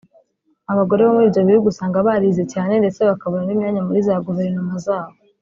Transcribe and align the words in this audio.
Abagore 0.71 1.01
bo 1.03 1.11
muri 1.15 1.27
ibyo 1.29 1.41
bihugu 1.47 1.67
usanga 1.69 2.05
barize 2.07 2.43
cyane 2.53 2.73
ndetse 2.81 2.99
bakabona 3.09 3.43
n’imyanya 3.45 3.81
muri 3.87 3.99
za 4.07 4.15
guverinoma 4.25 4.73
zaho 4.87 5.13